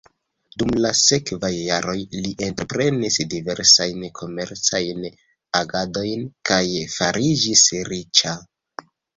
[0.61, 5.07] Dum la sekvaj jaroj li entreprenis diversajn komercajn
[5.61, 6.63] agadojn kaj
[6.99, 8.37] fariĝis riĉa.